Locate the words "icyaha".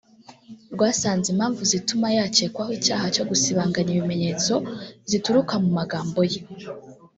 2.79-3.05